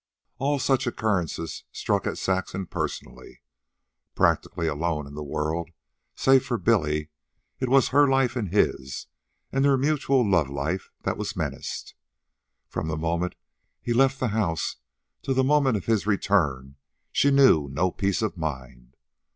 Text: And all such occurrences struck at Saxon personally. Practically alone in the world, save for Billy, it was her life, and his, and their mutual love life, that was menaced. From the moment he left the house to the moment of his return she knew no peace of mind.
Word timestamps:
And 0.39 0.47
all 0.47 0.57
such 0.57 0.87
occurrences 0.87 1.63
struck 1.71 2.07
at 2.07 2.17
Saxon 2.17 2.65
personally. 2.65 3.43
Practically 4.15 4.65
alone 4.67 5.05
in 5.05 5.13
the 5.13 5.21
world, 5.23 5.69
save 6.15 6.43
for 6.43 6.57
Billy, 6.57 7.09
it 7.59 7.69
was 7.69 7.89
her 7.89 8.07
life, 8.09 8.35
and 8.35 8.49
his, 8.49 9.05
and 9.51 9.63
their 9.63 9.77
mutual 9.77 10.27
love 10.27 10.49
life, 10.49 10.89
that 11.03 11.17
was 11.17 11.35
menaced. 11.35 11.93
From 12.67 12.87
the 12.87 12.97
moment 12.97 13.35
he 13.79 13.93
left 13.93 14.19
the 14.19 14.29
house 14.29 14.77
to 15.21 15.35
the 15.35 15.43
moment 15.43 15.77
of 15.77 15.85
his 15.85 16.07
return 16.07 16.77
she 17.11 17.29
knew 17.29 17.69
no 17.71 17.91
peace 17.91 18.23
of 18.23 18.35
mind. 18.35 18.95